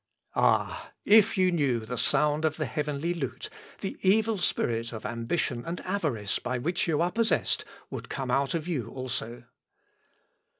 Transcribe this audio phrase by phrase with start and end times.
[0.35, 0.93] Ah!
[1.05, 3.51] if you knew the sound of the heavenly lute,
[3.81, 8.55] the evil spirit of ambition and avarice by which you are possessed would come out
[8.55, 9.43] of you also."